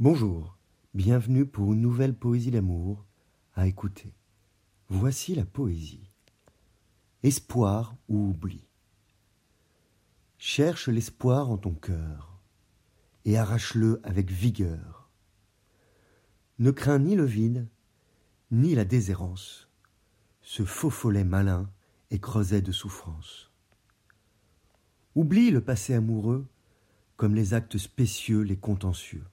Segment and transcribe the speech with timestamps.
[0.00, 0.56] Bonjour,
[0.94, 3.04] bienvenue pour une nouvelle poésie d'amour
[3.56, 4.14] à écouter.
[4.88, 6.08] Voici la poésie.
[7.24, 8.68] Espoir ou oubli.
[10.38, 12.38] Cherche l'espoir en ton cœur
[13.24, 15.10] et arrache-le avec vigueur.
[16.60, 17.66] Ne crains ni le vide,
[18.52, 19.68] ni la déshérence,
[20.42, 21.68] ce faux follet malin
[22.12, 23.50] et creuset de souffrance.
[25.16, 26.46] Oublie le passé amoureux
[27.16, 29.24] comme les actes spécieux, les contentieux.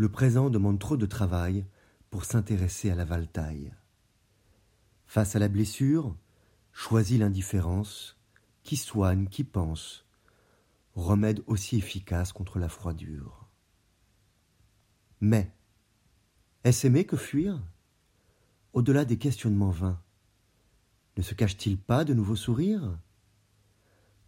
[0.00, 1.66] Le présent demande trop de travail
[2.08, 3.74] pour s'intéresser à la valtaille.
[5.04, 6.16] Face à la blessure,
[6.72, 8.16] choisis l'indifférence,
[8.62, 10.06] qui soigne, qui pense,
[10.94, 13.46] remède aussi efficace contre la froidure.
[15.20, 15.52] Mais,
[16.64, 17.62] est-ce aimer que fuir?
[18.72, 20.00] Au-delà des questionnements vains,
[21.18, 22.98] ne se cache-t-il pas de nouveaux sourires?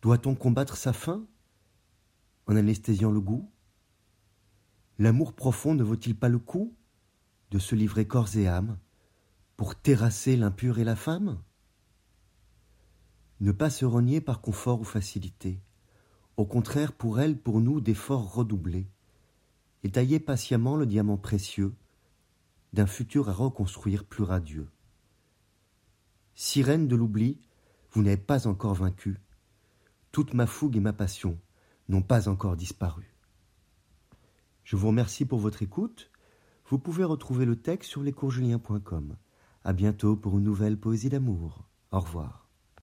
[0.02, 1.24] Doit-on combattre sa faim
[2.46, 3.50] en anesthésiant le goût?
[4.98, 6.74] L'amour profond ne vaut-il pas le coup
[7.50, 8.78] de se livrer corps et âme
[9.56, 11.40] pour terrasser l'impur et la femme?
[13.40, 15.60] Ne pas se renier par confort ou facilité,
[16.36, 18.88] au contraire pour elle, pour nous, d'efforts redoublés,
[19.82, 21.74] et tailler patiemment le diamant précieux
[22.72, 24.68] d'un futur à reconstruire plus radieux.
[26.34, 27.40] Sirène de l'oubli,
[27.90, 29.20] vous n'avez pas encore vaincu,
[30.12, 31.38] toute ma fougue et ma passion
[31.88, 33.11] n'ont pas encore disparu.
[34.72, 36.10] Je vous remercie pour votre écoute.
[36.70, 39.18] Vous pouvez retrouver le texte sur lescoursjulien.com.
[39.64, 41.68] À bientôt pour une nouvelle poésie d'amour.
[41.90, 42.41] Au revoir.